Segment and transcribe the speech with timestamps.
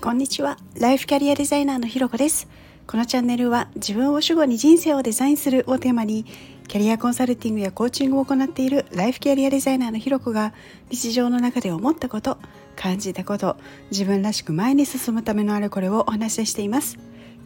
[0.00, 0.56] こんにちは。
[0.80, 2.48] ライフキャリアデザイナーのひろこです。
[2.86, 6.24] このチャンネルは自分を主語に人生をデザインするをテーマに
[6.68, 10.54] キャリアコンサルティングやコーチングを行っているライフキャリアデザイナーのひろこが
[10.88, 12.38] 日常の中で思ったこと
[12.76, 13.58] 感じたこと
[13.90, 16.96] 自分らしく前に進むためのあれこれをお話ししています。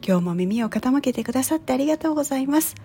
[0.06, 2.76] 今日も耳を傾けてくださってありがとうございます。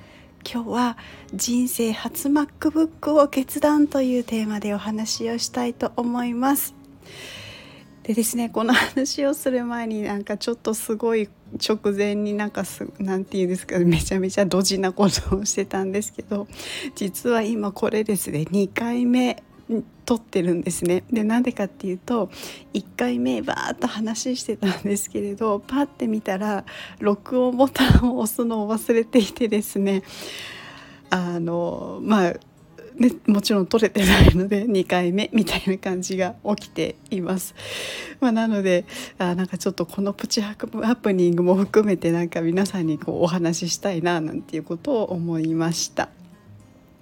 [0.52, 0.98] 今日は
[1.36, 6.74] 人生初 MacBook を決断というテーマでお話をしたいと思います。
[8.10, 16.48] でですねこの話をする前になんかちょっとすごい直前になんかすなんて言うんですかめちゃめちゃドジなことをしてたんですけど
[16.96, 19.44] 実は今これですね2回目
[20.08, 21.04] 撮ってるんですね。
[21.12, 22.32] でなんでかっていうと
[22.74, 26.66] 1回目バーッと話してたんですけれどパッて見たら
[26.98, 30.02] 録音ボタンを押すのを忘れていてですね
[31.12, 32.34] あのまあ
[33.00, 37.56] ね、もちろん取れてないので 2回目みたいな感じが起きています。
[38.20, 38.86] まあ、なので
[39.18, 46.10] あなんかちょっとこのプチハプニングも含めてなんか皆さんにこうお話ししたいななんていうことを思いました。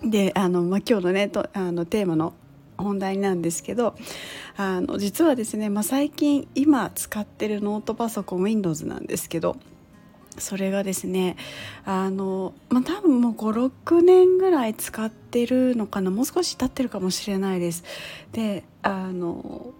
[0.03, 2.33] であの、まあ、今日のねとあのテーマの
[2.77, 3.95] 本題なんですけど
[4.55, 9.57] あの実はですね、まあ、最近今使ってるノートパソコン Windows なんですけど
[10.37, 11.35] それがですね
[11.85, 17.83] あの、まあ、多分もう56年ぐらい使ってるのかなもう少し経ってるかもしれないです。
[18.31, 19.73] であの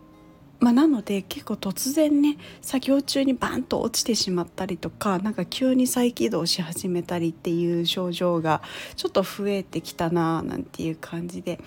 [0.59, 8.61] まあ、なので結構突然ね作業中にバンと落ちてしまったりとかなんか急に再起動し始めたりっていう症状が
[8.95, 11.59] ちょっと増えてきたななんていう感じで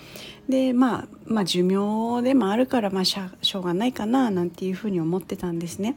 [0.49, 5.95] で、まあ、まあ寿命でもあるからまあしょうがないかななんていうふうに思ってたんですね。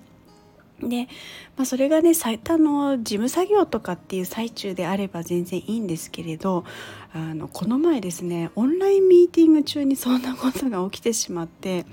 [0.88, 1.08] で、
[1.56, 6.64] まあ、それがね最多の事務作業とかっていう最中であれば全然いいんですけれど
[7.12, 11.86] あのこの前ですねオンラインミーティング中にそんなことが起きてしまって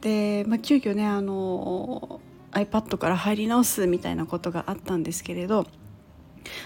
[0.00, 2.20] で、まあ、急遽ねあの
[2.52, 5.66] iPad から入り直すみたいなことがあったんですけれど、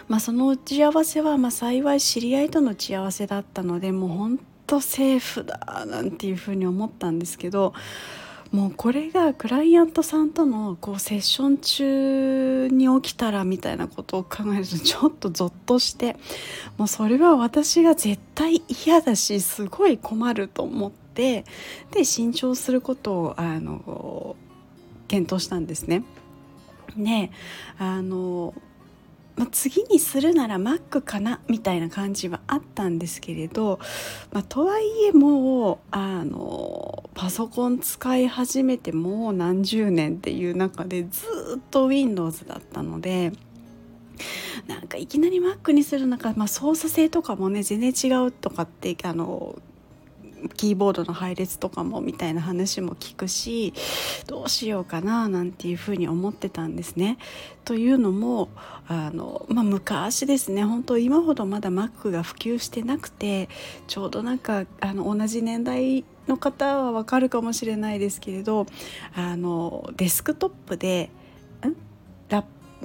[0.08, 7.74] まあ、その打ち合わせは、まあ、幸い知り合いとの打ち合わせだったのでもう本当セーフだなんていうふうに思ったんですけど
[8.54, 16.14] もうこれがクライアントさんとのこうセッション中に起きたらみたいなことを考えるとちょっとゾッとして
[16.76, 21.44] もうそれは私が絶対嫌だしすごい困ると思って
[21.90, 24.36] で新調することをあの
[25.08, 26.04] 検討したんですね。
[26.94, 27.32] ね
[27.76, 28.54] あの
[29.36, 33.80] まあ、次にするなら Mac かなみたいな感じはあったんですけれど、
[34.30, 41.26] まあ、とはいえもうあのパソコン使い始めてもう何十年っていう中でず
[41.58, 43.32] っと Windows だったので。
[44.68, 49.58] なんかいきなり Mac にする中、まあ、操作性とかもね全然違うとかってあの
[50.56, 53.72] キーボードの配列とかもみたいな話も聞くし
[54.26, 57.18] どうしようかななんていうふうに思ってたんですね。
[57.64, 58.50] というのも
[58.86, 63.48] あの、まあ、昔ですね本当今ほどまだ Mac が普及してなくて
[63.86, 68.66] ちょうどなんかあの同じ年代の方はわかるかもしれないですけれど
[69.14, 71.10] あのデスクトップで
[71.66, 71.74] ん？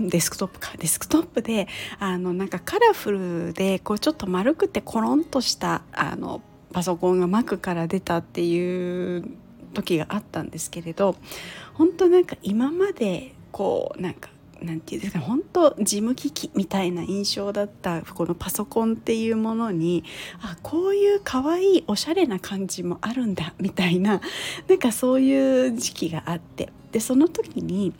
[0.09, 0.71] デスクトップか。
[0.77, 1.67] デスクトップで
[1.99, 6.41] あのなんかカラフルでこうちょっと丸くてコロンとしたあの
[6.71, 9.25] パソコンが Mac から出たっていう
[9.73, 11.15] 時があったんですけれど
[11.73, 14.29] 本当なんか今までこうなんか
[14.61, 20.03] なんていうんですか本当事務機器みたいな印象だったこのパソコンっていうものに
[20.41, 24.21] あこういう可愛いおしゃれな感じもあるんだみたいな
[24.67, 27.93] なんかそういう時期があってでその時に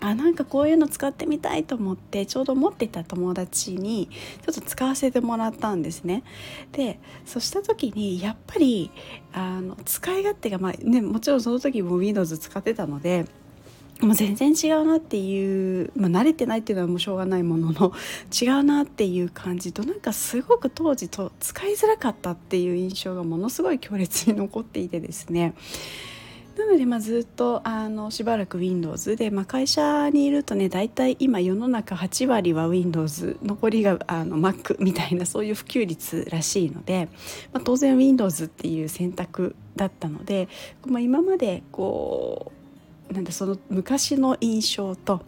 [0.00, 4.08] あなんかこういうの使ってみたいと思ってちょうど持ってた友達に
[4.44, 6.24] ちょっと使わせてもらったんですね。
[6.72, 8.90] でそうした時にやっぱり
[9.32, 13.26] あの使い勝手が、まあね、もちろんその時も Windows 使ってたので。
[14.02, 17.92] もう全然違うなっていう、まあ、慣れてないっていうのはもうしょうがないものの
[18.40, 25.54] 違うなっていう感じとなんかすごく当時と使いづらかったっていう印象がものすごい強烈に残っていてですね。
[26.56, 37.08] なので、まあ、ずっとあのしばらく Windows で、まあ、会社にいるとね大体今世の中8割は Windows 残りがあの Mac みたいなそういう普及率らしいので、
[37.54, 40.48] まあ、当然 Windows っていう選択だったので、
[40.86, 42.61] まあ、今までこう
[43.12, 45.22] なんだその昔の印象と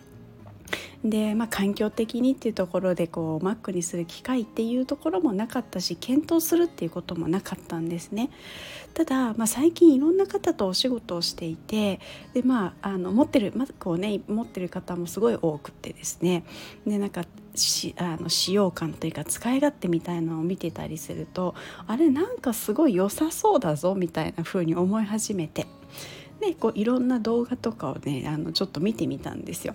[1.04, 8.30] で、まあ、環境的にっていうところでこう Mac にする機会っていうところもなかったし検討するっていうこともなかったんですね。
[8.94, 12.00] ただ、まあ、最近いろんな方とお仕事をしていて
[12.32, 16.44] で、まあ、あの持ってる Mac をね持ってる方もすごい多くてですね
[16.86, 21.54] でなんかしあの使用感というか使い勝手みたいなのを見てたりすると
[21.86, 25.66] あれなんかすごい良さそうだぞみたいな風に思い始めて。
[26.44, 29.74] でこういろんな動画とかをねあのちょっと見てみたんですよ。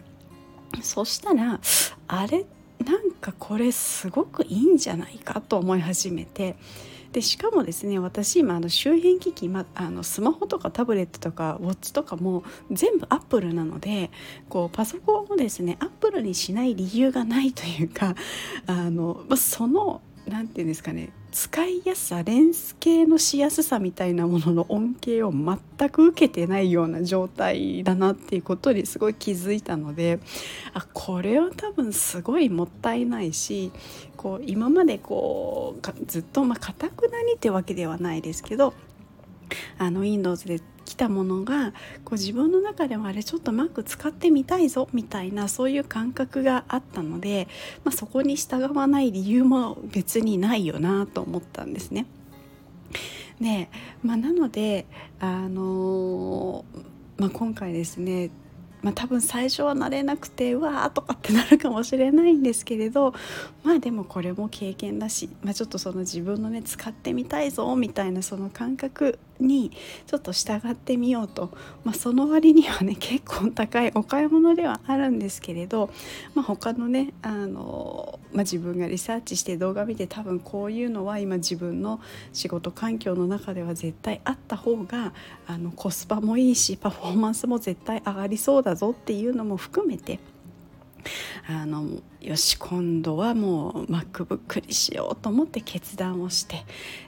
[0.81, 1.59] そしたら
[2.07, 2.45] あれ
[2.85, 6.55] なんかこれすごくいいんじゃないかと思い始めて
[7.11, 14.11] でしかもですね私今あの周辺機器、ま、あのスマホとかタブレットとかウォッチとかも全部アップルなので
[14.47, 18.15] こうパソコンをですねアップルにしない理由がないというか
[18.67, 30.19] あのまその何て言うんですかね使いやすさ連携のしやすさみたいなものの恩恵を全く受けてないような状態だなっていうことにすごい気づいたので
[30.73, 33.71] あこれは多分すごいもったいないし
[34.17, 38.73] こう今までこうずっとまあかくなにってわけではないですけど
[39.77, 41.71] あの Windows で来たものが
[42.03, 47.47] こう自分の中ではあれちょっと Mac 使ってみたいぞみたいなそういう感覚があったので、
[47.83, 52.07] まあ、そこに従わない理由も別にないよなと思ったんですね。
[53.39, 53.69] で
[54.03, 54.85] まあ、なので、
[55.19, 58.31] あのー、まあ、今回ですね
[58.81, 63.13] まあ、多分最初は慣れなくてうわーとかってなるかもしれないんですけれど
[63.63, 69.71] まあでもこれも経験だし、まあ、ちょっとその自分のね使ってみたいぞみたいなその感覚に
[70.05, 71.51] ちょっと従ってみようと、
[71.83, 75.89] まあ、その割にはね 結構高いお買い物ではあるんですけれど、
[76.35, 81.99] まあ、他のねあの、まあ、自分がリサーチして動画見て多分こういうのは今自分の
[82.33, 85.13] 仕事環境の中では絶対あった方が
[85.47, 90.19] あのコスパもいいしパフォーマンスも絶対上がりそうだぞっていうのも含めて
[91.47, 91.87] あの
[92.21, 96.65] よし今度はもう MacBook にしようと思って決断をして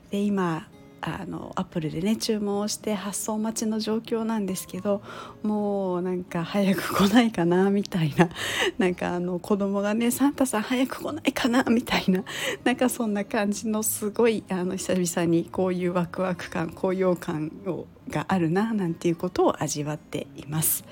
[0.10, 0.68] で今
[1.02, 5.02] あのアップルでね注文をして発送待ちの状況なんですけど
[5.44, 8.30] もうなんか早く来ないかなみたいな
[8.78, 12.24] なんかあの子供がね「サンタさん早く来ないかな」 みたいな
[12.64, 20.84] なんかそんな感じのすごいあの久々にこういうワクワク感高揚感をがあるななんていうことを味わっています。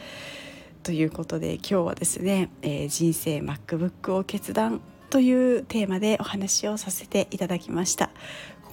[0.83, 8.11] ということで今日はですね、えー、人生 MacBook を決断というテーマでお話をさせていただきました。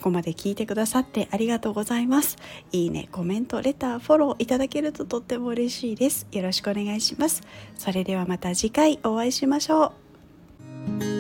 [0.06, 2.36] ここまで聞いてくださってありがとうございます。
[2.70, 6.28] いいね、コメント、レター、フォローいただけるととっても嬉しいです。
[6.30, 7.42] よろしくお願いします。
[7.76, 9.94] それではまた次回お会いしましょ
[11.02, 11.15] う。